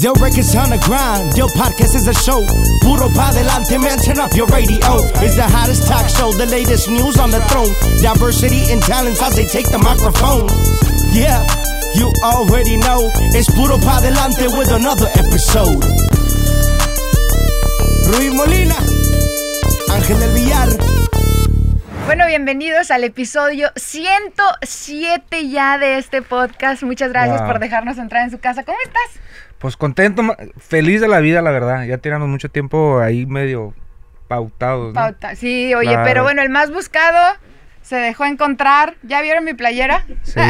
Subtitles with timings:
[0.00, 2.40] Del records on the grind, Del podcast is a show.
[2.80, 4.80] Puro pa delante, man, turn up your radio.
[5.20, 7.68] It's the hottest talk show, the latest news on the throne.
[8.00, 10.48] Diversity and talents as they take the microphone.
[11.12, 11.44] Yeah,
[11.92, 13.12] you already know.
[13.36, 15.84] It's Puro pa delante with another episode.
[18.16, 18.80] Ruiz Molina,
[19.92, 20.68] Ángel del Villar.
[22.06, 26.82] Bueno, bienvenidos al episodio 107 ya de este podcast.
[26.82, 27.46] Muchas gracias Wow.
[27.46, 28.64] por dejarnos entrar en su casa.
[28.64, 29.20] ¿Cómo estás?
[29.62, 30.22] Pues contento,
[30.58, 31.84] feliz de la vida, la verdad.
[31.84, 33.74] Ya teníamos mucho tiempo ahí medio
[34.26, 34.94] pautados, ¿no?
[35.00, 35.36] Pauta.
[35.36, 36.04] Sí, oye, Claro.
[36.04, 37.36] pero bueno, el más buscado
[37.80, 38.96] se dejó encontrar.
[39.04, 40.04] ¿Ya vieron mi playera?
[40.24, 40.40] Sí,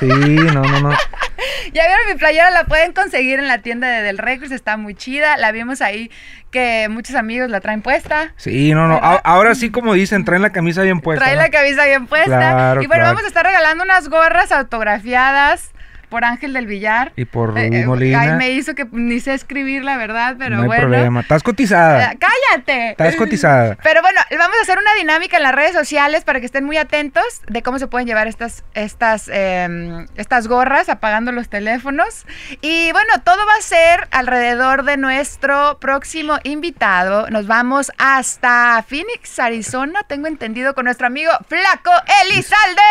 [0.00, 0.90] sí, no, no, no.
[1.72, 4.94] Ya vieron mi playera, la pueden conseguir en la tienda de Del Records, está muy
[4.94, 5.36] chida.
[5.38, 6.10] La vimos ahí
[6.50, 8.34] que muchos amigos la traen puesta.
[8.36, 9.00] Sí, no, no.
[9.02, 11.24] Ahora sí, como dicen, traen la camisa bien puesta.
[11.24, 11.42] Trae ¿no?
[11.42, 12.26] la camisa bien puesta.
[12.26, 13.14] Claro, y bueno, claro.
[13.14, 15.72] vamos a estar regalando unas gorras autografiadas
[16.12, 17.10] por Ángel del Villar.
[17.16, 18.20] Y por Eh, eh, Molina.
[18.20, 20.82] Ay, me hizo que ni sé escribir la verdad, pero no hay bueno.
[20.82, 21.20] problema.
[21.20, 22.12] Estás cotizada.
[22.12, 22.90] Eh, ¡Cállate!
[22.90, 23.78] Estás cotizada.
[23.82, 26.76] Pero bueno, vamos a hacer una dinámica en las redes sociales para que estén muy
[26.76, 32.26] atentos de cómo se pueden llevar estas, estas, eh, estas gorras apagando los teléfonos.
[32.60, 37.30] Y bueno, todo va a ser alrededor de nuestro próximo invitado.
[37.30, 41.90] Nos vamos hasta Phoenix, Arizona, tengo entendido, con nuestro amigo Flaco
[42.24, 42.82] Elizalde.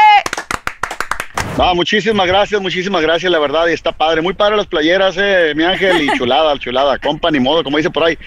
[1.57, 5.53] No, muchísimas gracias, muchísimas gracias, la verdad, y está padre, muy padre las playeras, eh,
[5.55, 8.17] mi ángel, y chulada, chulada, compa, ni modo, como dice por ahí,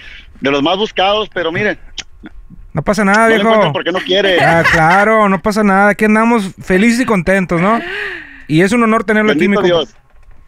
[0.41, 1.77] de los más buscados, pero mire,
[2.73, 3.73] No pasa nada, no viejo.
[3.73, 4.39] porque no quiere.
[4.41, 5.89] Ah, claro, no pasa nada.
[5.89, 7.79] Aquí andamos felices y contentos, ¿no?
[8.47, 9.57] Y es un honor tenerlo aquí, mi.
[9.63, 9.95] Dios.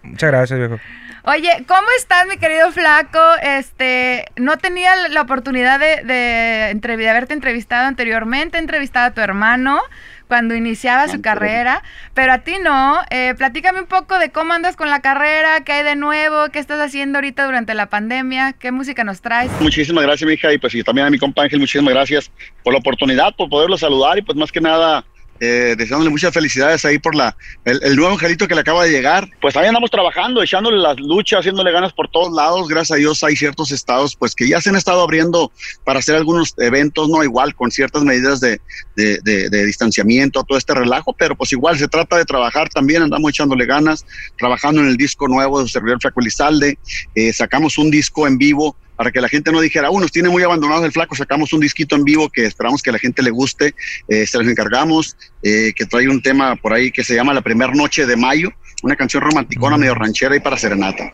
[0.04, 0.80] Muchas gracias, viejo.
[1.24, 3.20] Oye, ¿cómo estás, mi querido Flaco?
[3.42, 9.12] Este, no tenía la oportunidad de, de, entrev- de haberte entrevistado anteriormente, he entrevistado a
[9.12, 9.80] tu hermano
[10.28, 11.84] cuando iniciaba su Ah, carrera,
[12.14, 13.00] pero a ti no.
[13.10, 16.60] Eh, platícame un poco de cómo andas con la carrera, qué hay de nuevo, qué
[16.60, 19.52] estás haciendo ahorita durante la pandemia, qué música nos traes.
[19.60, 22.32] Muchísimas gracias, mi hija, y pues y también a mi compa Ángel, muchísimas gracias
[22.64, 25.04] por la oportunidad, por poderlo saludar, y pues más que nada,
[25.40, 28.92] eh, deseándole muchas felicidades ahí por la el, el nuevo angelito que le acaba de
[28.92, 29.30] llegar.
[29.42, 32.68] Pues ahí andamos trabajando, echándole las luchas, haciéndole ganas por todos lados.
[32.68, 35.52] Gracias a Dios hay ciertos estados pues que ya se han estado abriendo
[35.84, 38.60] para hacer algunos eventos, no igual, con ciertas medidas de,
[38.96, 43.02] de, de- de distanciamiento, todo este relajo, pero pues igual se trata de trabajar también,
[43.04, 44.06] andamos echándole ganas,
[44.38, 46.78] trabajando en el disco nuevo de su servidor Flaco Elizalde,
[47.16, 50.28] eh, sacamos un disco en vivo para que la gente no dijera, uh, nos tiene
[50.28, 53.22] muy abandonados el flaco, sacamos un disquito en vivo que esperamos que a la gente
[53.22, 53.76] le guste,
[54.10, 57.42] eh, se los encargamos, eh, que trae un tema por ahí que se llama La
[57.42, 58.50] Primer Noche de Mayo,
[58.84, 59.80] una canción romanticona Mm.
[59.80, 61.14] medio ranchera y para serenata.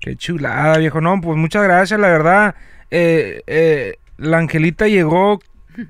[0.00, 1.00] Qué chulada, viejo.
[1.02, 2.54] No, pues muchas gracias, la verdad.
[2.90, 5.40] Eh, eh, la Angelita llegó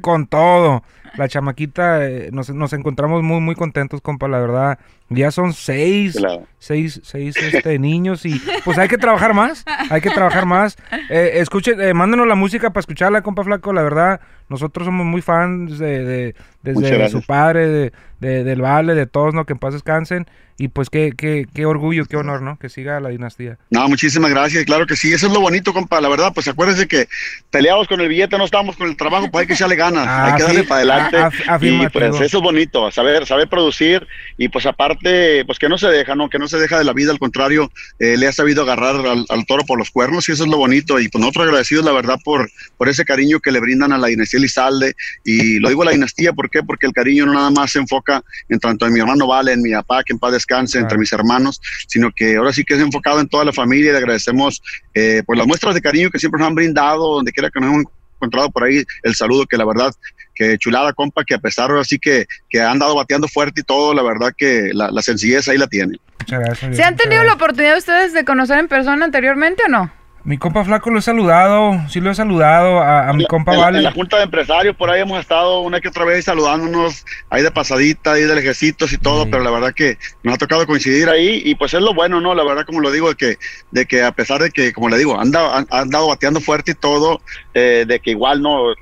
[0.00, 0.82] con todo.
[1.16, 4.78] La chamaquita, eh, nos, nos encontramos muy, muy contentos, compa, la verdad.
[5.08, 6.46] Ya son seis, Claro.
[6.58, 10.76] seis, seis este, niños y pues hay que trabajar más, hay que trabajar más.
[11.08, 14.20] Eh, escuchen, eh, mándenos la música para escucharla, compa Flaco, la verdad.
[14.50, 19.46] Nosotros somos muy fans de, desde su padre, de, de- del Vale, de todos, ¿no?
[19.46, 20.26] Que en paz descansen.
[20.58, 22.58] Y pues qué, qué, qué orgullo, qué honor, ¿no?
[22.58, 23.56] Que siga la dinastía.
[23.70, 26.86] No, muchísimas gracias, claro que sí, eso es lo bonito, compa, la verdad, pues acuérdense
[26.86, 27.08] que
[27.50, 30.26] peleados con el billete, no estamos con el trabajo, pues hay que echarle ganas, Ah,
[30.26, 31.90] hay que darle sí, para adelante, a- af- y afirmativo.
[32.10, 34.06] pues eso es bonito, saber, saber producir,
[34.36, 36.28] y pues aparte, pues que no se deja, ¿no?
[36.28, 39.24] Que no se deja de la vida, al contrario, eh, le ha sabido agarrar al,
[39.30, 41.92] al toro por los cuernos, y eso es lo bonito, y pues nosotros agradecidos, la
[41.92, 45.84] verdad, por, por ese cariño que le brindan a la dinastía Lizalde, y lo digo
[45.84, 46.62] la dinastía, ¿por qué?
[46.62, 49.62] Porque el cariño no nada más se enfoca en tanto en mi hermano Vale, en
[49.62, 52.80] mi papá, que en paz descanse, entre mis hermanos, sino que ahora sí que es
[52.80, 54.62] enfocado en toda la familia y le agradecemos
[54.94, 57.70] eh, por las muestras de cariño que siempre nos han brindado, donde quiera que nos
[57.70, 57.84] hemos
[58.16, 59.94] encontrado por ahí, el saludo que la verdad,
[60.34, 63.64] que chulada compa, que a pesar ahora sí que, que han dado bateando fuerte y
[63.64, 65.98] todo, la verdad que la, la sencillez ahí la tiene.
[66.18, 66.76] Muchas gracias.
[66.76, 69.99] ¿Se han tenido la oportunidad ustedes de conocer en persona anteriormente o no?
[70.22, 73.60] Mi compa Flaco lo he saludado, sí lo he saludado a, a mi compa en
[73.60, 73.78] Vale.
[73.78, 77.42] En la junta de empresarios, por ahí hemos estado una que otra vez saludándonos ahí
[77.42, 79.28] de pasadita, ahí de lejecitos y todo, Sí.
[79.30, 82.34] pero la verdad que nos ha tocado coincidir ahí y pues es lo bueno, ¿no?
[82.34, 83.38] La verdad, como lo digo, de que,
[83.70, 86.40] de que a pesar de que, como le digo, han dado, han, han dado bateando
[86.40, 87.22] fuerte y todo,
[87.54, 88.72] eh, de que igual, ¿no?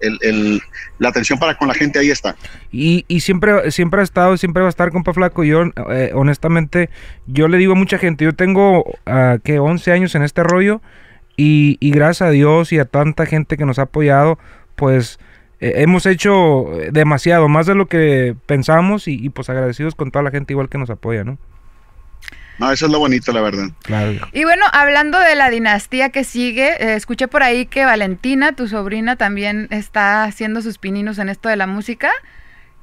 [0.00, 0.60] El- el-
[0.98, 2.36] la atención para con la gente ahí está.
[2.72, 5.44] Y, y siempre, siempre ha estado, siempre va a estar, compa Flaco.
[5.44, 6.90] Yo, eh, honestamente,
[7.26, 10.80] yo le digo a mucha gente, yo tengo, ah, que 11 años en este rollo
[11.36, 14.38] y, y gracias a Dios y a tanta gente que nos ha apoyado,
[14.76, 15.18] pues
[15.60, 20.22] eh, hemos hecho demasiado, más de lo que pensamos y, y, pues agradecidos con toda
[20.22, 21.38] la gente igual que nos apoya, ¿no?
[22.58, 23.68] No, eso es lo bonito, la verdad.
[23.82, 24.28] Claro.
[24.32, 28.68] Y bueno, hablando de la dinastía que sigue, eh, escuché por ahí que Valentina, tu
[28.68, 32.10] sobrina, también está haciendo sus pininos en esto de la música.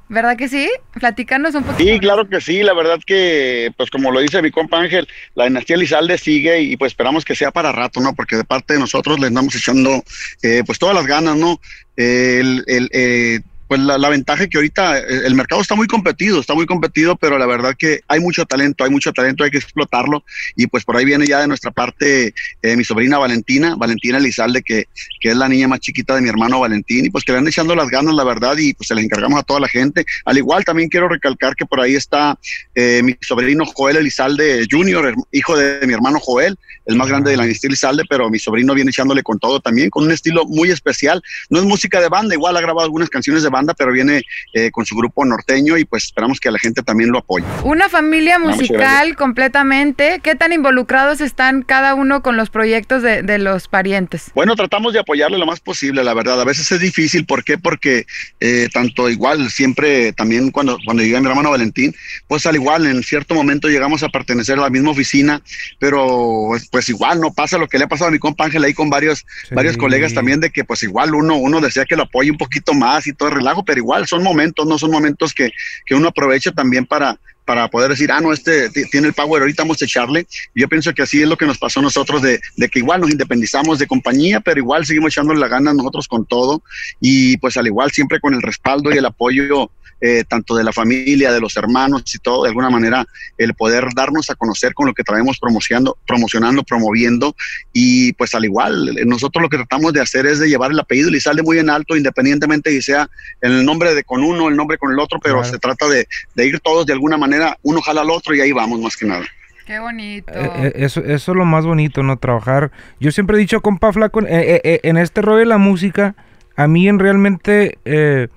[0.07, 0.69] ¿Verdad que sí?
[0.93, 1.89] Platícanos un poquito.
[1.89, 2.61] Sí, claro que sí.
[2.61, 6.77] La verdad que, pues como lo dice mi compa Ángel, la dinastía Lizalde sigue y
[6.77, 8.13] pues esperamos que sea para rato, ¿no?
[8.13, 10.03] Porque de parte de nosotros le estamos echando
[10.43, 11.59] eh, pues todas las ganas, ¿no?
[11.97, 16.39] el, el eh, pues la, la, ventaja que ahorita eh, el mercado está muy competido,
[16.39, 19.57] está muy competido, pero la verdad que hay mucho talento, hay mucho talento, hay que
[19.57, 20.23] explotarlo
[20.55, 24.61] y pues por ahí viene ya de nuestra parte eh, mi sobrina Valentina, Valentina Elizalde,
[24.61, 24.85] que,
[25.19, 27.47] que es la niña más chiquita de mi hermano Valentín y pues que le han
[27.47, 30.05] echando las ganas, la verdad, y pues se les encargamos a toda la gente.
[30.25, 32.37] Al igual también quiero recalcar que por ahí está
[32.75, 37.37] eh, mi sobrino Joel Elizalde Jr., hijo de mi hermano Joel, el más grande de
[37.37, 40.69] la dinastía Elizalde, pero mi sobrino viene echándole con todo también, con un estilo muy
[40.69, 41.21] especial.
[41.49, 44.23] No es música de banda, igual ha grabado algunas canciones de banda, pero viene
[44.53, 47.45] eh, con su grupo norteño y pues esperamos que la gente también lo apoye.
[47.63, 50.19] Una familia musical completamente.
[50.21, 54.31] ¿Qué tan involucrados están cada uno con los proyectos de, de, los parientes?
[54.33, 56.39] Bueno, tratamos de apoyarle lo más posible, la verdad.
[56.39, 57.57] A veces es difícil, ¿por qué?
[57.57, 58.05] Porque
[58.39, 61.95] eh, tanto igual, siempre también cuando, cuando llega mi hermano Valentín,
[62.27, 65.41] pues al igual, en cierto momento llegamos a pertenecer a la misma oficina,
[65.79, 68.73] pero pues igual no pasa lo que le ha pasado a mi compa Ángel ahí
[68.73, 69.55] con varios, sí.
[69.55, 72.73] varios colegas también, de que pues igual uno, uno desea que lo apoye un poquito
[72.73, 75.51] más y todo el pero igual son momentos, no son momentos que,
[75.85, 79.63] que uno aprovecha también para, para poder decir, ah, no, este tiene el power, ahorita
[79.63, 80.27] vamos a echarle.
[80.53, 83.01] Yo pienso que así es lo que nos pasó a nosotros, de, de que igual
[83.01, 86.63] nos independizamos de compañía, pero igual seguimos echándole la gana nosotros con todo
[86.99, 89.69] y pues al igual siempre con el respaldo y el apoyo
[90.01, 93.07] eh, tanto de la familia, de los hermanos y todo, de alguna manera
[93.37, 97.33] el poder darnos a conocer con lo que traemos promocionando, promocionando, promoviendo
[97.71, 101.09] y pues al igual, nosotros lo que tratamos de hacer es de llevar el apellido
[101.09, 103.09] y sale muy en alto, independientemente y sea
[103.39, 105.49] el nombre de con uno, el nombre con el otro, pero claro.
[105.49, 108.51] se trata de, de ir todos de alguna manera, uno jala al otro y ahí
[108.51, 109.25] vamos más que nada.
[109.65, 110.31] Qué bonito.
[110.33, 112.17] Eh, eso, eso es lo más bonito, ¿no?
[112.17, 112.71] Trabajar.
[112.99, 116.15] Yo siempre he dicho, compa Flaco, eh, eh, en este rollo de la música,
[116.55, 118.27] a mí en realmente, eh,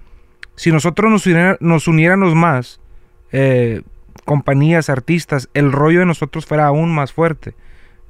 [0.57, 2.81] si nosotros nos, uniera, nos uniéramos más,
[3.31, 3.83] eh,
[4.25, 7.55] compañías, artistas, el rollo de nosotros fuera aún más fuerte.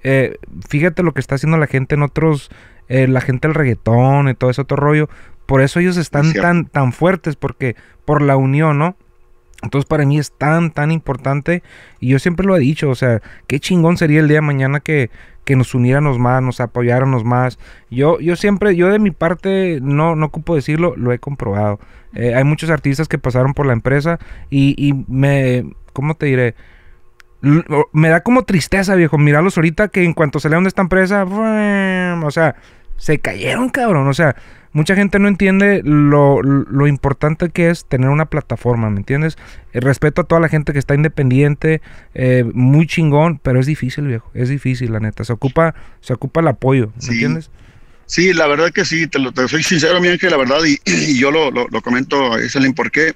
[0.04, 0.36] Eh,
[0.68, 2.50] fíjate lo que está haciendo la gente en otros,
[2.88, 5.10] la gente del reggaetón y todo ese otro rollo.
[5.44, 7.76] Por eso ellos están tan, tan fuertes, porque
[8.06, 8.96] por la unión, ¿no?
[9.62, 11.62] Entonces para mí es tan, tan importante
[11.98, 14.78] y yo siempre lo he dicho, o sea, qué chingón sería el día de mañana
[14.78, 15.10] que,
[15.44, 17.58] que nos uniéramos más, nos apoyáramos más.
[17.90, 21.80] Yo, yo siempre, yo de mi parte, no, no ocupo decirlo, lo he comprobado.
[22.14, 24.18] Eh, hay muchos artistas que pasaron por la empresa
[24.48, 26.54] y, y me, ¿cómo te diré?
[27.92, 32.30] Me da como tristeza, viejo, mirarlos ahorita que en cuanto salieron de esta empresa, o
[32.30, 32.56] sea,
[32.98, 34.36] se cayeron, cabrón, o sea,
[34.72, 39.38] mucha gente no entiende lo, lo, importante que es tener una plataforma, ¿me entiendes?
[39.72, 41.80] El respeto a toda la gente que está independiente,
[42.14, 45.24] eh, muy chingón, pero es difícil, viejo, es difícil, la neta.
[45.24, 47.12] Se ocupa, se ocupa el apoyo, ¿me sí.
[47.12, 47.50] entiendes?
[48.06, 50.78] Sí, la verdad que sí, te, lo, te soy sincero, mi ángel, la verdad, y,
[50.86, 52.32] y yo lo, lo, lo, comento,
[52.74, 53.14] por qué,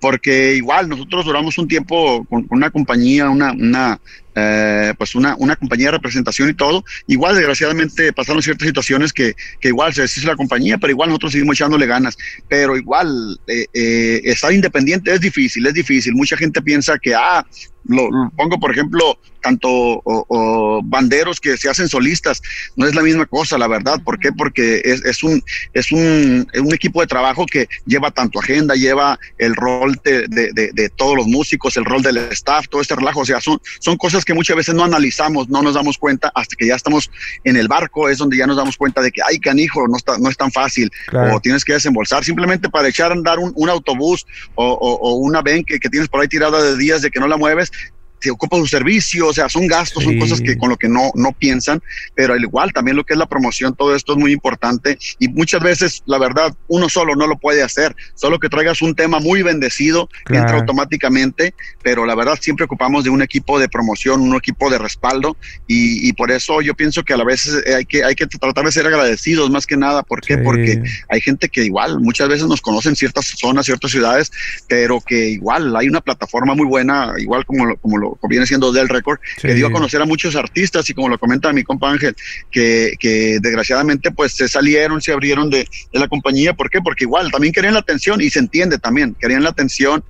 [0.00, 4.00] porque igual nosotros duramos un tiempo con, con una compañía, una, una
[4.38, 6.84] eh, pues una, una compañía de representación y todo.
[7.06, 11.32] Igual, desgraciadamente, pasaron ciertas situaciones que, que igual se deshizo la compañía, pero igual nosotros
[11.32, 12.16] seguimos echándole ganas.
[12.48, 16.14] Pero igual, eh, eh, estar independiente es difícil, es difícil.
[16.14, 17.44] Mucha gente piensa que, ah,
[17.84, 22.42] lo, lo pongo por ejemplo, tanto o, o banderos que se hacen solistas,
[22.76, 24.00] no es la misma cosa, la verdad.
[24.04, 24.30] ¿Por qué?
[24.32, 25.42] Porque es, es, un,
[25.72, 30.26] es, un, es un equipo de trabajo que lleva tanto agenda, lleva el rol de,
[30.28, 33.20] de, de, de todos los músicos, el rol del staff, todo este relajo.
[33.20, 36.54] O sea, son, son cosas que muchas veces no analizamos, no nos damos cuenta hasta
[36.54, 37.10] que ya estamos
[37.44, 40.18] en el barco, es donde ya nos damos cuenta de que, ay, canijo, no, está,
[40.18, 41.36] no es tan fácil, claro.
[41.36, 45.14] o tienes que desembolsar simplemente para echar a andar un, un autobús o, o, o
[45.14, 47.72] una ven que, que tienes por ahí tirada de días de que no la mueves,
[48.20, 50.10] se ocupa su servicio, o sea, son gastos, sí.
[50.10, 51.82] son cosas que con lo que no, no piensan,
[52.14, 55.28] pero al igual también lo que es la promoción, todo esto es muy importante y
[55.28, 59.20] muchas veces, la verdad, uno solo no lo puede hacer, solo que traigas un tema
[59.20, 60.42] muy bendecido, claro.
[60.42, 64.78] entra automáticamente, pero la verdad siempre ocupamos de un equipo de promoción, un equipo de
[64.78, 68.26] respaldo y, y por eso yo pienso que a la vez hay que, hay que
[68.26, 70.36] tratar de ser agradecidos más que nada, ¿por qué?
[70.36, 70.40] Sí.
[70.44, 74.30] Porque hay gente que igual muchas veces nos conocen ciertas zonas, ciertas ciudades,
[74.68, 78.72] pero que igual hay una plataforma muy buena, igual como lo, como lo viene siendo
[78.72, 79.48] del récord, sí.
[79.48, 82.14] que dio a conocer a muchos artistas y como lo comenta mi compa Ángel,
[82.50, 86.80] que, que desgraciadamente pues se salieron, se abrieron de, de, la compañía, ¿por qué?
[86.80, 90.04] Porque igual también querían la atención y se entiende también, querían la atención,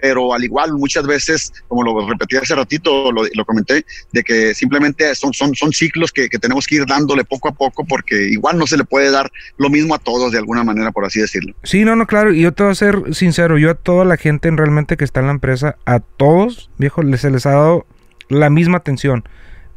[0.00, 5.14] pero al igual muchas veces, como lo repetí hace ratito, lo, comenté, de que simplemente
[5.14, 8.58] son, son, son ciclos que, que tenemos que ir dándole poco a poco porque igual
[8.58, 11.54] no se le puede dar lo mismo a todos de alguna manera, por así decirlo.
[11.62, 14.16] Sí, no, no, claro, y yo te voy a ser sincero, yo a toda la
[14.16, 17.86] gente realmente que está en la empresa, a todos, viejo, les les ha dado
[18.28, 19.24] la misma atención.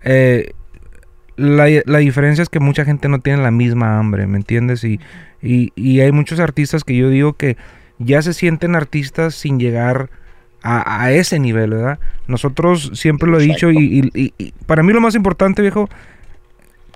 [0.04, 0.52] Eh,
[1.38, 4.84] la, la, diferencia es que mucha gente no tiene la misma hambre, ¿me entiendes?
[4.84, 5.00] Y,
[5.42, 7.58] y, y, hay muchos artistas que yo digo que
[8.00, 10.10] ya se sienten artistas sin llegar
[10.68, 12.00] a, ese nivel, ¿verdad?
[12.26, 14.34] Nosotros siempre lo he dicho y,
[14.66, 15.88] para mí lo más importante, viejo,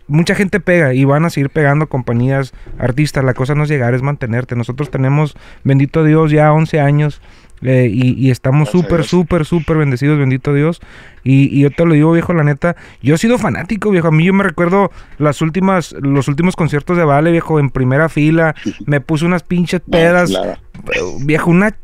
[0.08, 3.24] mucha gente pega y van a seguir pegando compañías, artistas.
[3.24, 4.56] La cosa no es llegar, es mantenerte.
[4.56, 7.22] Nosotros tenemos, bendito Dios, ya 11 años
[7.62, 10.82] eh, y, estamos súper, súper, súper bendecidos, bendito Dios.
[11.24, 14.08] Y, yo te lo digo, viejo, la neta, yo he sido fanático, viejo.
[14.08, 18.10] A mí yo me recuerdo las últimas, los últimos conciertos de Vale, viejo, en primera
[18.10, 18.56] fila.
[18.86, 20.32] Me puse unas pinches pedas.
[21.22, 21.76] Viejo, una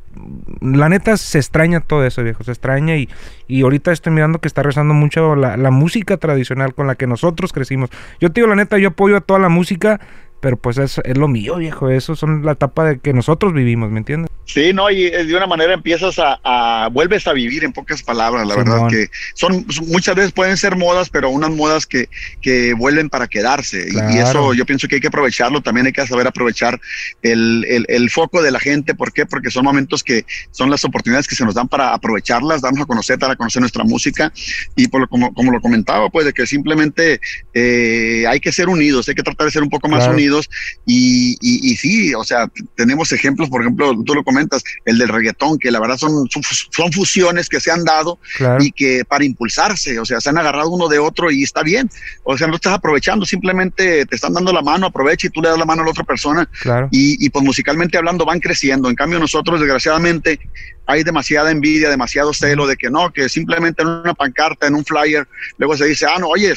[0.61, 3.09] la neta se extraña todo eso, viejo, se extraña y,
[3.47, 7.05] y ahorita estoy mirando que está rezando mucho la, la, música tradicional con la que
[7.07, 7.89] nosotros crecimos.
[8.19, 9.99] Yo te digo, la neta, yo apoyo a toda la música,
[10.45, 13.89] pero pues es, es lo mío, viejo, eso son la etapa de que nosotros vivimos,
[13.89, 14.29] ¿me entiendes?
[14.45, 18.47] Sí, no, y eh, de una manera empiezas a, vuelves a vivir en pocas palabras,
[18.47, 22.09] la verdad que son muchas veces pueden ser modas, pero unas modas que,
[22.41, 23.87] que vuelven para quedarse.
[23.89, 26.79] Y, eso yo pienso que hay que aprovecharlo, también hay que saber aprovechar
[27.23, 29.25] el, el, foco de la gente, ¿por qué?
[29.25, 32.85] Porque son momentos que son las oportunidades que se nos dan para aprovecharlas, darnos a
[32.85, 34.31] conocer, dar a conocer nuestra música.
[34.75, 37.19] Y por lo, como, como lo comentaba, pues de que simplemente
[37.55, 40.34] eh, hay que ser unidos, hay que tratar de ser un poco más unidos
[40.85, 44.23] y, y, y sí, o sea, tenemos ejemplos, por ejemplo, tú lo
[44.85, 48.19] el del reggaetón, que la verdad son, son, fusiones que se han dado
[48.59, 51.89] y que para impulsarse, o sea, se han agarrado uno de otro y está bien.
[52.23, 55.49] O sea, no estás aprovechando, simplemente te están dando la mano, aprovecha y tú le
[55.49, 56.49] das la mano a la otra persona.
[56.91, 58.89] Y, y pues musicalmente hablando van creciendo.
[58.89, 60.39] En cambio, nosotros, desgraciadamente,
[60.87, 64.85] hay demasiada envidia, demasiado celo de que no, que simplemente en una pancarta, en un
[64.85, 65.27] flyer,
[65.57, 66.53] luego se dice, ah, no, oye,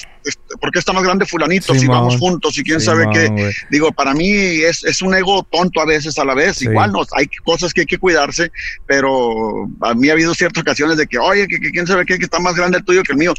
[0.61, 3.53] ¿por qué está más grande fulanito si vamos juntos y quién sabe qué?
[3.71, 7.05] Digo, para mí es, es, un ego tonto a veces a la vez, igual no,
[7.17, 8.51] hay cosas que hay que cuidarse,
[8.87, 12.25] pero a mí ha habido ciertas ocasiones de que, oye, que, quién sabe qué, que
[12.25, 13.33] está más grande el tuyo que el mío,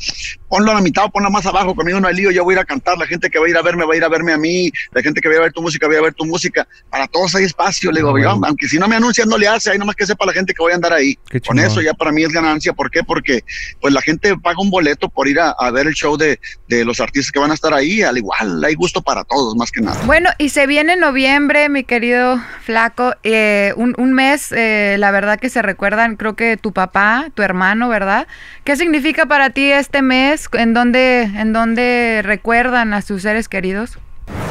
[0.47, 2.59] ponlo a la mitad ponlo más abajo, conmigo no hay lío, yo voy a ir
[2.59, 4.33] a cantar, la gente que va a ir a verme va a ir a verme
[4.33, 6.67] a mí, la gente que va a ver tu música va a ver tu música,
[6.89, 8.15] para todos hay espacio, le digo,
[8.45, 10.61] aunque si no me anuncian no le hace, hay nomás que sepa la gente que
[10.61, 11.17] voy a andar ahí.
[11.45, 12.73] Con eso ya para mí es ganancia.
[12.73, 13.03] ¿Por qué?
[13.03, 13.43] Porque
[13.79, 17.31] pues la gente paga un boleto por ir a, ver el show de, los artistas
[17.31, 18.01] que van a estar ahí.
[18.01, 19.99] Al igual, hay gusto para todos, más que nada.
[20.05, 23.13] Bueno, y se viene noviembre, mi querido Flaco.
[23.23, 27.89] Eh, un, mes, eh, la verdad que se recuerdan, creo que tu papá, tu hermano,
[27.89, 28.27] ¿verdad?
[28.63, 30.47] ¿Qué significa para ti este mes?
[30.53, 33.97] ¿En dónde, en dónde recuerdan a sus seres queridos?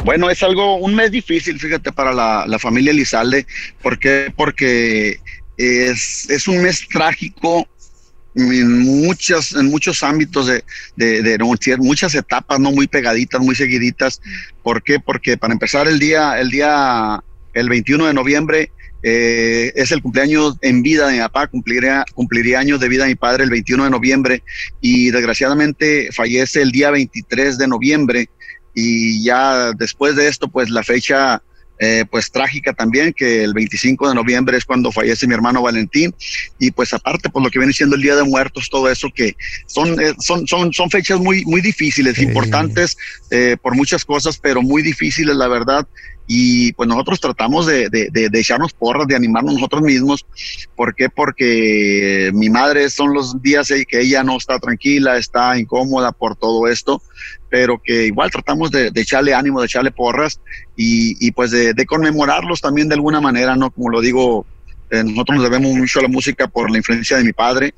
[0.05, 3.47] Bueno, es algo, un mes difícil, fíjate, para la, la familia Elizalde.
[3.83, 4.33] ¿Por qué?
[4.35, 5.21] Porque
[5.59, 7.69] es, es un mes trágico
[8.35, 10.63] en muchas en muchos ámbitos de,
[10.97, 14.21] de, muchas etapas no muy pegaditas muy seguiditas
[14.63, 15.01] ¿por qué?
[15.01, 17.23] porque para empezar el día el día
[17.55, 18.71] el 21 de noviembre
[19.03, 23.11] eh, es el cumpleaños en vida de mi papá cumpliría cumpliría años de vida de
[23.11, 24.43] mi padre el 21 de noviembre
[24.81, 28.29] y desgraciadamente fallece el día 23 de noviembre
[28.75, 31.43] y ya después de esto pues la fecha
[31.79, 36.15] eh, pues trágica también, que el 25 de noviembre es cuando fallece mi hermano Valentín,
[36.59, 39.37] y pues aparte, por lo que viene siendo el Día de Muertos, todo eso, que
[39.67, 42.97] son, eh, son, son, son fechas muy, muy difíciles, importantes
[43.31, 45.87] eh, por muchas cosas, pero muy difíciles, la verdad,
[46.31, 50.27] y pues nosotros tratamos de, de, de, echarnos porras, de animarnos nosotros mismos.
[50.77, 51.09] ¿Por qué?
[51.09, 56.69] Porque mi madre son los días que ella no está tranquila, está incómoda por todo
[56.69, 57.03] esto,
[57.49, 60.39] pero que igual tratamos de, echarle ánimo, de echarle porras
[60.77, 63.71] y, y pues de, conmemorarlos también de alguna manera, ¿no?
[63.71, 64.45] Como lo digo,
[64.91, 67.73] eh, nosotros nos debemos mucho a la música por la influencia de mi padre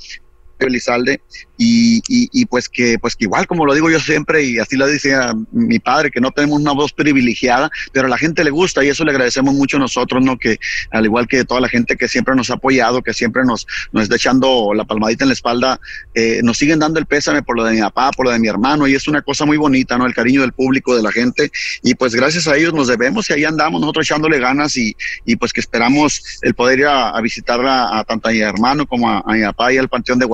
[0.69, 1.21] Elizalde,
[1.63, 4.87] y, y, pues que pues que igual como lo digo yo siempre y así lo
[4.87, 5.15] dice
[5.53, 8.89] mi padre que no tenemos una voz privilegiada pero a la gente le gusta y
[8.89, 10.59] eso le agradecemos mucho a nosotros no que
[10.91, 14.05] al igual que toda la gente que siempre nos ha apoyado que siempre nos nos
[14.05, 15.79] está echando la palmadita en la espalda
[16.15, 18.49] eh, nos siguen dando el pésame por lo de mi papá por lo de mi
[18.49, 21.53] hermano y es una cosa muy bonita no el cariño del público de la gente
[21.83, 24.97] y pues gracias a ellos nos debemos y ahí andamos nosotros echándole ganas y,
[25.39, 29.23] pues que esperamos el poder ir a, visitar a, tanto a mi hermano como a,
[29.27, 30.27] a mi papá y al panteón de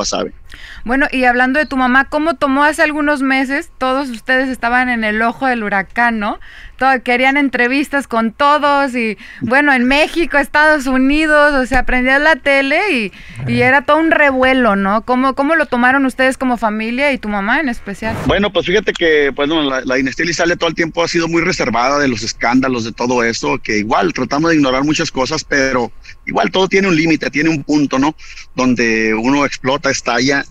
[0.85, 3.71] Bueno, y hablando de tu mamá, ¿cómo tomó hace algunos meses?
[3.79, 6.39] Todos ustedes estaban en el ojo del huracán, ¿no?
[6.79, 12.37] Todo, querían entrevistas con todos y bueno, en México, Estados Unidos, o sea, aprendías la
[12.37, 13.13] tele y,
[13.49, 15.03] y, era todo un revuelo, ¿no?
[15.03, 18.15] ¿Cómo, ¿Cómo lo tomaron ustedes como familia y tu mamá en especial?
[18.27, 21.43] Bueno, pues fíjate que bueno, la, la dinastía sale todo el tiempo ha sido muy
[21.43, 25.91] reservada de los escándalos, de todo eso, que igual tratamos de ignorar muchas cosas, pero
[26.27, 28.15] igual todo tiene un límite, tiene un punto, ¿no?
[28.55, 29.91] Donde uno explota,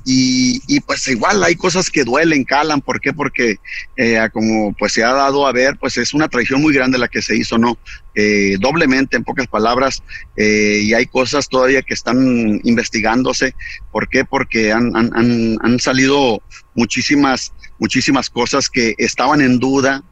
[0.04, 2.82] y, pues igual hay cosas que duelen, calan.
[2.82, 3.14] ¿Por qué?
[3.14, 3.58] Porque
[3.96, 7.08] eh, como pues se ha dado a ver, pues es una traición muy grande la
[7.08, 7.78] que se hizo, ¿no?
[8.16, 10.04] Eh, doblemente, en pocas palabras,
[10.36, 13.56] eh, y hay cosas todavía que están investigándose.
[13.92, 14.26] ¿Por qué?
[14.26, 16.42] Porque han, han salido
[16.74, 20.04] muchísimas, muchísimas cosas que estaban en duda,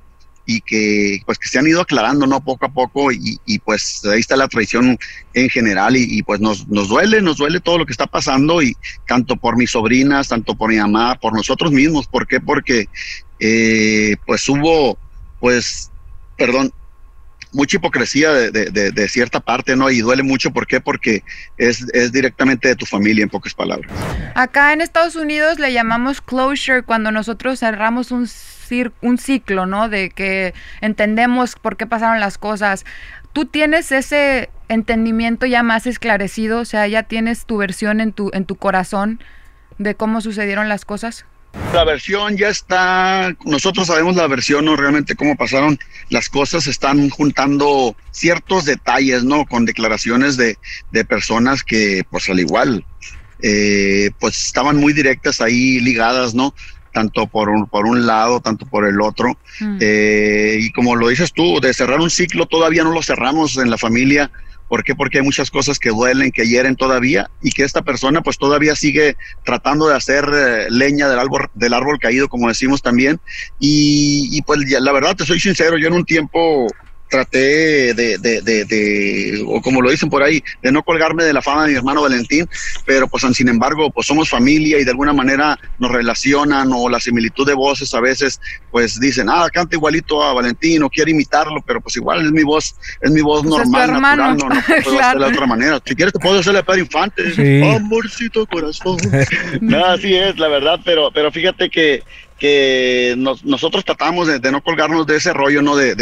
[0.46, 4.02] y que pues que se han ido aclarando no poco a poco y, y pues
[4.06, 4.98] ahí está la traición
[5.34, 8.62] en general y, y, pues nos, nos duele, nos duele todo lo que está pasando
[8.62, 8.76] y
[9.08, 12.40] tanto por mis sobrinas, tanto por mi mamá, por nosotros mismos, ¿por qué?
[12.40, 12.88] Porque
[13.40, 14.98] eh, pues hubo
[15.40, 15.92] pues
[16.38, 16.74] perdón,
[17.54, 19.90] mucha hipocresía de, de, de, cierta parte, ¿no?
[19.90, 20.82] Y duele mucho, ¿por qué?
[20.82, 21.24] Porque
[21.58, 23.90] es, es, directamente de tu familia, en pocas palabras.
[24.36, 28.28] Acá en Estados Unidos le llamamos closure cuando nosotros cerramos un,
[29.02, 29.90] un ciclo, ¿no?
[29.90, 32.86] De que entendemos por qué pasaron las cosas.
[33.34, 36.60] ¿Tú tienes ese entendimiento ya más esclarecido?
[36.60, 39.20] O sea, ya tienes tu versión en tu, en tu corazón
[39.78, 41.26] de cómo sucedieron las cosas.
[41.72, 44.76] La versión ya está, nosotros sabemos la versión, ¿no?
[44.76, 45.78] Realmente cómo pasaron
[46.10, 49.46] las cosas, están juntando ciertos detalles, ¿no?
[49.46, 50.58] Con declaraciones de,
[50.92, 52.84] de personas que, pues al igual,
[53.46, 56.56] eh, pues estaban muy directas ahí, ligadas, ¿no?
[56.94, 59.38] Tanto por un, por un lado, tanto por el otro.
[59.60, 59.78] Mm.
[59.82, 63.70] Eh, y como lo dices tú, de cerrar un ciclo, todavía no lo cerramos en
[63.70, 64.32] la familia
[64.74, 64.96] ¿Por qué?
[64.96, 68.76] Porque hay muchas cosas que duelen, que hieren todavía y que esta persona pues todavía
[68.76, 73.20] sigue tratando de hacer eh, leña del árbol, del árbol caído, como decimos también.
[73.60, 76.68] Y, y pues ya, la verdad, te soy sincero, yo en un tiempo
[77.14, 81.32] traté de, de, de, de, o como lo dicen por ahí, de no colgarme de
[81.32, 82.50] la fama de mi hermano Valentín,
[82.88, 87.00] pero pues sin embargo, pues somos familia y de alguna manera nos relacionan o la
[87.00, 88.42] similitud de voces a veces,
[88.72, 92.42] pues dicen, ah, canta igualito a Valentín o quiere imitarlo, pero pues igual es mi
[92.42, 95.06] voz, es mi voz pues normal, natural, no, no puedo claro.
[95.06, 95.82] hacerla de otra manera.
[95.86, 97.62] Si quieres te puedo hacerle a Pedro Infante, sí.
[97.62, 98.98] amorcito corazón.
[99.62, 102.02] no, así es, la verdad, pero, pero fíjate que
[102.44, 105.78] que nos, nosotros tratamos de, de, no colgarnos de ese rollo, ¿no?
[105.78, 105.96] De,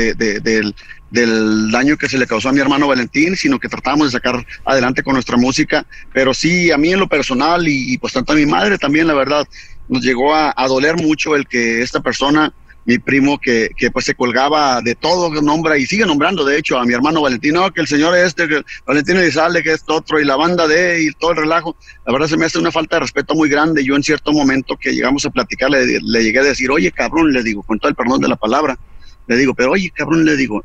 [1.11, 4.45] del daño que se le causó a mi hermano Valentín, sino que tratamos de sacar
[4.65, 5.85] adelante con nuestra música.
[6.13, 9.07] Pero sí, a mí en lo personal y, y pues tanto a mi madre también,
[9.07, 9.45] la verdad,
[9.91, 12.53] nos llegó a, doler mucho el que esta persona
[12.85, 16.79] mi primo que, que, pues se colgaba de todo, nombra y sigue nombrando de hecho
[16.79, 20.25] a mi hermano Valentino, que el señor este, que Valentino Elizalde, que es otro, y
[20.25, 21.75] la banda de y todo el relajo.
[22.07, 23.83] La verdad se me hace una falta de respeto muy grande.
[23.83, 27.31] Yo en cierto momento que llegamos a platicar le, le llegué a decir, oye cabrón,
[27.33, 28.79] le digo, con todo el perdón de la palabra,
[29.27, 30.63] le digo, pero oye cabrón, le digo,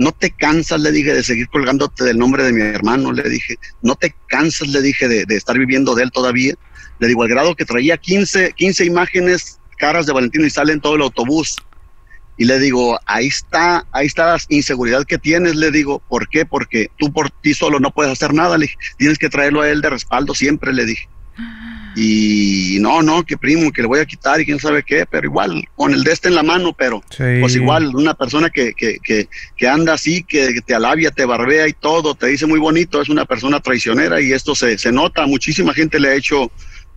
[0.00, 3.56] no te cansas, le dije, de seguir colgándote del nombre de mi hermano, le dije,
[3.82, 6.54] no te cansas, le dije, de, estar viviendo de él todavía.
[7.00, 10.80] Le digo, al grado que traía 15, 15 imágenes caras de Valentino y sale en
[10.80, 11.58] todo el autobús.
[12.38, 16.46] Y le digo, ahí está, ahí está la inseguridad que tienes, le digo, ¿por qué?
[16.46, 19.68] Porque tú por ti solo no puedes hacer nada, le dije, tienes que traerlo a
[19.68, 21.10] él de respaldo siempre, le dije.
[22.02, 25.26] Y no, no, que primo, que le voy a quitar y quién sabe qué, pero
[25.26, 27.24] igual, con el de este en la mano, pero sí.
[27.42, 31.68] pues igual, una persona que, que, que, que anda así, que te alabia, te barbea
[31.68, 35.26] y todo, te dice muy bonito, es una persona traicionera y esto se, se nota,
[35.26, 36.50] muchísima gente le ha hecho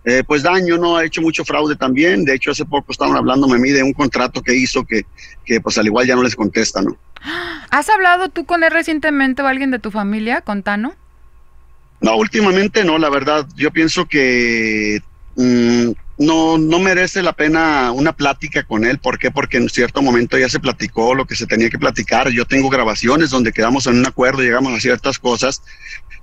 [0.06, 0.96] eh, pues daño, ¿no?
[0.96, 2.24] Ha hecho mucho fraude también.
[2.24, 5.04] De hecho, hace poco estaban hablándome a mí de un contrato que hizo que,
[5.44, 6.96] que pues al igual ya no les contesta, ¿no?
[7.70, 10.94] ¿Has hablado tú con él recientemente o alguien de tu familia, con Tano?
[12.04, 13.48] No, últimamente no, la verdad.
[13.56, 15.00] Yo pienso que
[15.36, 18.98] mmm, no, no merece la pena una plática con él.
[18.98, 19.30] ¿Por qué?
[19.30, 22.28] Porque en cierto momento ya se platicó lo que se tenía que platicar.
[22.28, 25.62] Yo tengo grabaciones donde quedamos en un acuerdo, llegamos a ciertas cosas.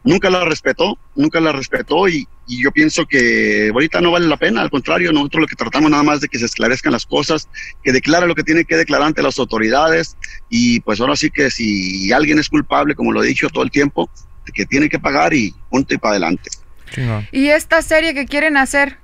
[0.04, 4.38] Nunca la respetó, nunca la respetó y, y yo pienso que ahorita no vale la
[4.38, 4.62] pena.
[4.62, 7.50] Al contrario, nosotros lo que tratamos nada más de que se esclarezcan las cosas,
[7.84, 10.16] que declare lo que tiene que declarar ante las autoridades
[10.48, 13.72] y pues ahora sí que si alguien es culpable, como lo he dicho todo el
[13.72, 14.12] tiempo,
[14.54, 16.50] que tiene que pagar y punto y para adelante.
[16.94, 17.26] Sí, no.
[17.32, 18.98] ¿Y esta serie que quieren hacer?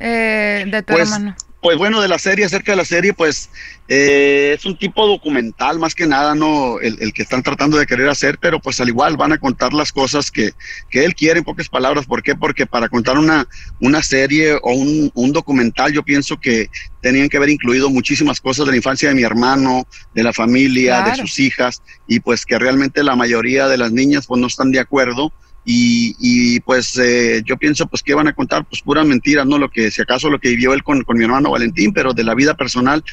[0.00, 1.36] eh, de tu pues, hermano?
[1.60, 3.50] Pues bueno, de la serie, acerca de la serie, pues
[3.86, 6.80] eh, es un tipo documental más que nada, ¿no?
[6.80, 9.74] El, el, que están tratando de querer hacer, pero pues al igual van a contar
[9.74, 10.52] las cosas que,
[10.88, 12.06] que él quiere en pocas palabras.
[12.06, 12.34] ¿Por qué?
[12.34, 13.46] Porque para contar una,
[13.78, 16.70] una serie o un, un documental, yo pienso que
[17.02, 21.02] tenían que haber incluido muchísimas cosas de la infancia de mi hermano, de la familia,
[21.02, 21.10] claro.
[21.10, 24.72] de sus hijas, y pues que realmente la mayoría de las niñas pues no están
[24.72, 25.30] de acuerdo
[25.64, 29.58] y, y pues eh, yo pienso pues que van a contar pues puras mentiras, ¿no?
[29.58, 32.24] Lo que si acaso lo que vivió él con, con, mi hermano Valentín, pero de
[32.24, 33.04] la vida personal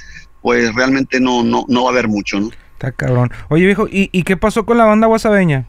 [0.42, 2.50] pues realmente no, no, no va a haber mucho, ¿no?
[2.74, 3.32] Está cabrón.
[3.50, 5.66] Oye viejo, ¿y, ¿y qué pasó con la banda guasabeña?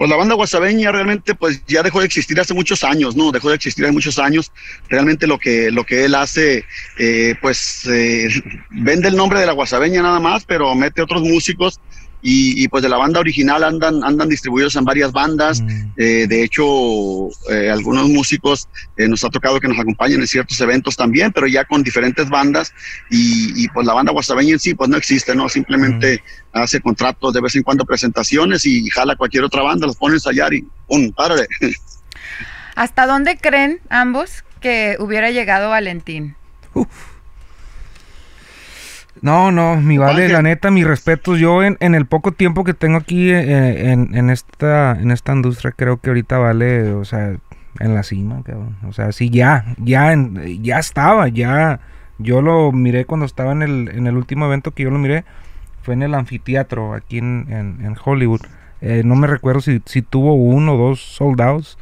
[0.00, 3.32] Pues la banda guasabeña realmente pues ya dejó de existir hace muchos años, ¿no?
[3.32, 4.50] Dejó de existir hace muchos años.
[4.88, 6.64] Realmente lo que, lo que él hace,
[6.98, 8.30] eh, pues eh,
[8.70, 11.80] vende el nombre de la guasabeña nada más, pero mete otros músicos
[12.22, 15.60] y, y, pues de la banda original andan, andan distribuidos en varias bandas.
[15.60, 15.92] Mm.
[15.96, 20.60] Eh, de hecho, eh, algunos músicos eh, nos ha tocado que nos acompañen en ciertos
[20.60, 22.72] eventos también, pero ya con diferentes bandas.
[23.10, 25.48] Y, y pues la banda guasabeña en sí, pues no existe, ¿no?
[25.48, 26.58] Simplemente mm.
[26.58, 30.16] hace contratos, de vez en cuando presentaciones y jala cualquier otra banda, los pone a
[30.16, 31.10] ensayar y ¡pum!
[31.12, 31.46] ¡Párale!
[32.74, 36.36] ¿Hasta dónde creen ambos que hubiera llegado Valentín?
[36.74, 37.09] Uf.
[39.22, 41.38] No, no, mi vale, la neta, mis respetos.
[41.38, 45.32] Yo en, en el poco tiempo que tengo aquí eh, en, en, esta en esta
[45.34, 47.36] industria creo que ahorita vale, o sea,
[47.78, 48.76] en la cima, cabrón.
[48.86, 50.14] O sea, sí, ya, ya,
[50.60, 51.80] ya estaba, ya.
[52.18, 55.24] Yo lo miré cuando estaba en el, en el último evento que yo lo miré,
[55.82, 58.42] fue en el anfiteatro aquí en, en, Hollywood.
[58.80, 61.78] Eh, no me recuerdo si, si tuvo uno o dos soldados.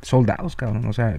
[0.00, 0.86] Soldados, cabrón.
[0.86, 1.16] O sea,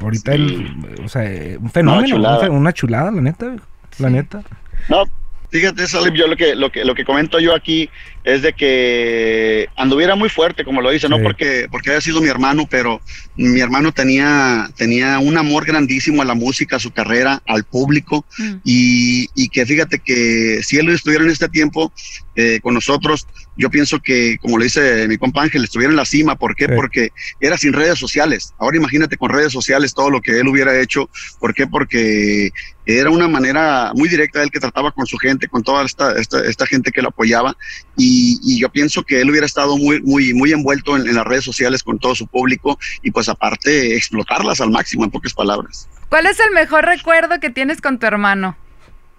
[0.00, 1.24] ahorita el, o sea,
[1.60, 2.16] un fenómeno,
[2.50, 3.54] una chulada, la neta,
[3.98, 4.42] la neta.
[4.88, 5.04] No,
[5.50, 7.88] fíjate, Salim, yo lo que, lo que, lo que comento yo aquí
[8.24, 12.28] es de que anduviera muy fuerte, como lo dice, no porque, porque haya sido mi
[12.28, 13.00] hermano, pero
[13.36, 18.24] mi hermano tenía, tenía un amor grandísimo a la música, a su carrera, al público,
[18.38, 18.54] mm.
[18.64, 21.92] y, y, que fíjate que si él estuviera en este tiempo
[22.34, 26.04] eh, con nosotros, yo pienso que, como le dice mi compa Ángel, estuviera en la
[26.04, 26.36] cima.
[26.36, 26.68] ¿Por qué?
[26.68, 28.54] Porque era sin redes sociales.
[28.58, 31.10] Ahora imagínate con redes sociales todo lo que él hubiera hecho.
[31.38, 31.66] ¿Por qué?
[31.66, 32.50] Porque
[32.84, 36.18] era una manera muy directa de él que trataba con su gente, con toda esta,
[36.18, 37.56] esta, esta gente que lo apoyaba.
[37.96, 41.44] Y y, yo pienso que él hubiera estado muy, muy, muy envuelto en, las redes
[41.44, 45.88] sociales con todo su público y pues aparte explotarlas al máximo en pocas palabras.
[46.08, 48.56] ¿Cuál es el mejor recuerdo que tienes con tu hermano?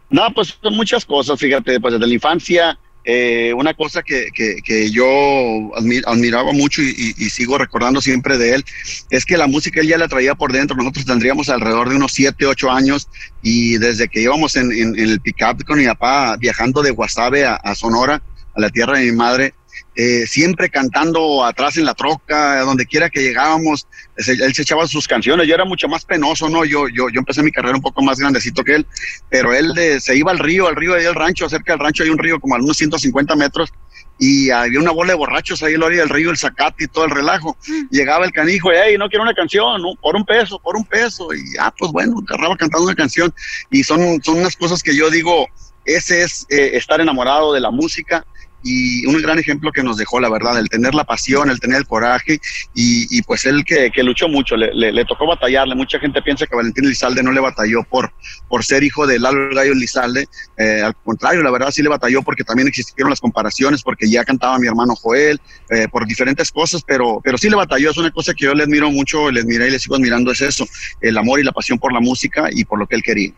[0.09, 4.91] No, pues son muchas cosas, fíjate, pues desde la infancia, eh, una cosa que, que,
[4.91, 5.71] yo
[6.05, 8.65] admiraba mucho y, sigo recordando siempre de él
[9.09, 10.75] es que la música él ya la traía por dentro.
[10.77, 13.09] Nosotros tendríamos alrededor de unos 7, 8 años
[13.41, 18.21] y desde que íbamos en, el pick-up con mi papá viajando de Guasave a Sonora,
[18.55, 19.53] a la tierra de mi madre,
[19.95, 25.07] eh, siempre cantando atrás en la troca, donde quiera que llegábamos, él se echaba sus
[25.07, 26.65] canciones, yo era mucho más penoso, ¿no?
[26.65, 28.87] Yo, yo, yo empecé mi carrera un poco más grandecito que él,
[29.29, 32.03] pero él se iba al río, al río de ahí el rancho, cerca del rancho
[32.03, 33.71] hay un río como a unos 150 metros,
[34.19, 36.87] y había una bola de borrachos ahí en la orilla del río, el zacate y
[36.87, 37.57] todo el relajo.
[37.67, 37.87] Mm.
[37.89, 39.95] Llegaba el canijo, hey, no quiero una canción, ¿no?
[39.95, 43.33] por un peso, por un peso, y ah, pues bueno, agarraba cantando una canción,
[43.69, 45.47] y son, son unas cosas que yo digo,
[45.85, 48.25] ese es eh, estar enamorado de la música,
[48.63, 51.77] y un gran ejemplo que nos dejó, la verdad, el tener la pasión, el tener
[51.77, 52.39] el coraje
[52.73, 55.75] y, pues él que, luchó mucho, le, tocó batallarle.
[55.75, 58.13] Mucha gente piensa que Valentín Lizalde no le batalló por,
[58.47, 62.21] por ser hijo de Lalo Gallo Lizalde, eh, al contrario, la verdad sí le batalló
[62.21, 66.81] porque también existieron las comparaciones, porque ya cantaba mi hermano Joel, eh, por diferentes cosas,
[66.85, 69.67] pero, pero sí le batalló, es una cosa que yo le admiro mucho, le admiré
[69.67, 70.65] y le sigo admirando, es eso,
[71.01, 73.33] el amor y la pasión por la música y por lo que él quería.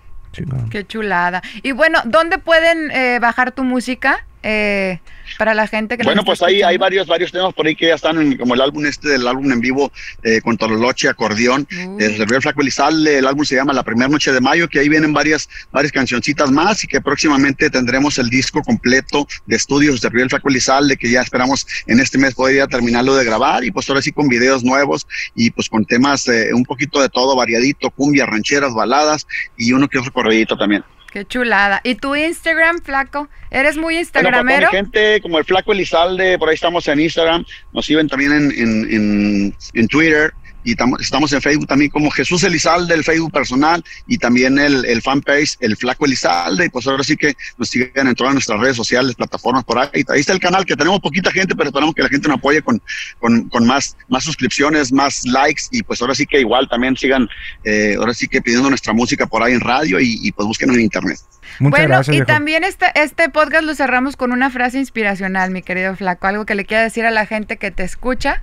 [0.69, 1.41] Qué chulada.
[1.63, 4.25] Y bueno, ¿dónde pueden eh, bajar tu música?
[4.47, 4.99] Eh,
[5.39, 7.95] para la gente que Bueno, pues hay, hay varios, varios temas por ahí que ya
[7.95, 11.97] están, en, como el álbum este del álbum en vivo eh, con Tololoche, acordeón, uh.
[11.99, 14.87] el Río Flaco Elizalde, el álbum se llama La Primera Noche de Mayo, que ahí
[14.87, 20.09] vienen varias, varias cancioncitas más y que próximamente tendremos el disco completo de estudios de
[20.09, 23.89] Río Flaco Elizalde, que ya esperamos en este mes poder terminarlo de grabar y pues
[23.89, 27.89] ahora sí con videos nuevos y pues con temas eh, un poquito de todo variadito,
[27.89, 29.25] cumbia, rancheras, baladas
[29.57, 30.83] y uno que otro corredito también.
[31.15, 31.79] Qué chulada.
[31.85, 33.29] ¿Y tu Instagram, Flaco?
[33.49, 34.67] ¿Eres muy instagramero?
[34.67, 38.51] Bueno, gente como el Flaco Elizalde, por ahí estamos en Instagram, nos siguen también en,
[38.51, 40.33] en, en, en Twitter
[40.65, 45.01] y estamos en Facebook también como Jesús Elizalde, el Facebook personal y también el, el
[45.01, 46.65] fanpage El Flaco Elizalde.
[46.65, 50.03] Y pues ahora sí que nos sigan en todas nuestras redes sociales, plataformas por ahí.
[50.09, 52.63] Ahí está el canal que tenemos poquita gente, pero esperamos que la gente nos apoye
[52.63, 52.81] con,
[53.19, 57.29] con, con más, más suscripciones, más likes y pues ahora sí que igual también sigan,
[57.63, 60.75] eh, ahora sí que pidiendo nuestra música por ahí en radio y, y pues búsquenos
[60.75, 61.19] en internet.
[61.59, 65.61] Muchas bueno, gracias, y también este, este podcast lo cerramos con una frase inspiracional, mi
[65.61, 68.41] querido Flaco, algo que le quiera decir a la gente que te escucha.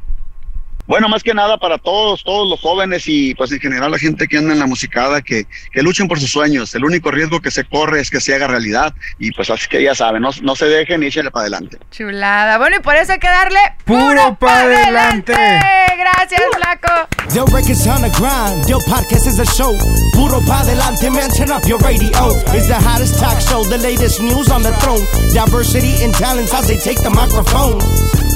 [0.87, 4.27] Bueno, más que nada para todos, todos los jóvenes y pues en general la gente
[4.27, 6.75] que anda en la musicada, que, que luchen por sus sueños.
[6.75, 9.83] El único riesgo que se corre es que se haga realidad y pues así que
[9.83, 11.79] ya saben, no, no se dejen y échenle para adelante.
[11.91, 12.59] Chulada.
[12.59, 15.33] Bueno, y por eso hay que darle puro, para adelante.
[15.33, 17.09] Gracias, Flaco.
[17.35, 18.67] Yo, records on the grind.
[18.69, 19.73] Yo, podcast is a show.
[20.13, 21.31] Puro pa' adelante, man.
[21.31, 22.11] Turn up your radio.
[22.53, 23.65] It's the hottest talk show.
[23.65, 25.05] The latest news on the throne.
[25.33, 27.81] Diversity and talents as they take the microphone.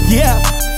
[0.09, 0.41] Yeah.